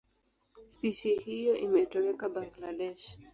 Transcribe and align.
Spishi 0.69 1.15
hiyo 1.15 1.57
imetoweka 1.57 2.29
Bangladesh. 2.29 3.17